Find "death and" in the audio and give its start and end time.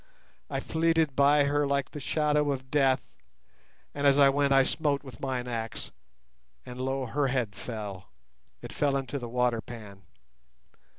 2.71-4.07